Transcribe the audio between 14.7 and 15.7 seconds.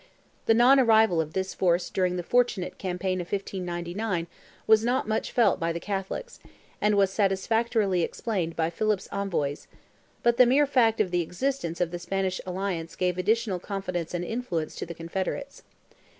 to the confederates.